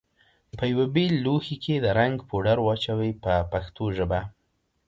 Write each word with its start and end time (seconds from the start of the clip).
په 0.57 0.63
یوه 0.71 0.85
بېل 0.95 1.13
لوښي 1.25 1.55
کې 1.63 1.75
د 1.79 1.85
رنګ 1.99 2.15
پوډر 2.29 2.57
واچوئ 2.63 3.11
په 3.23 3.33
پښتو 3.51 3.85
ژبه. 3.97 4.19